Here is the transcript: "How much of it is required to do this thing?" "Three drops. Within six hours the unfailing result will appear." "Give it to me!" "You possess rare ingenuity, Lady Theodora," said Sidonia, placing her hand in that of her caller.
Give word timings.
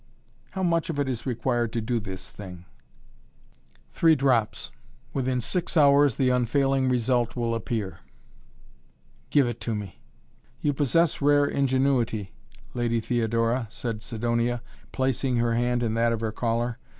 "How 0.57 0.63
much 0.63 0.89
of 0.89 0.97
it 0.97 1.07
is 1.07 1.27
required 1.27 1.71
to 1.73 1.79
do 1.79 1.99
this 1.99 2.31
thing?" 2.31 2.65
"Three 3.93 4.15
drops. 4.15 4.71
Within 5.13 5.39
six 5.39 5.77
hours 5.77 6.15
the 6.15 6.31
unfailing 6.31 6.89
result 6.89 7.35
will 7.35 7.53
appear." 7.53 7.99
"Give 9.29 9.45
it 9.47 9.61
to 9.61 9.75
me!" 9.75 10.01
"You 10.59 10.73
possess 10.73 11.21
rare 11.21 11.45
ingenuity, 11.45 12.33
Lady 12.73 12.99
Theodora," 12.99 13.67
said 13.69 14.01
Sidonia, 14.01 14.63
placing 14.91 15.35
her 15.35 15.53
hand 15.53 15.83
in 15.83 15.93
that 15.93 16.11
of 16.11 16.21
her 16.21 16.31
caller. 16.31 16.79